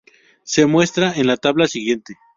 [0.41, 2.15] Se muestran en la tabla siguiente.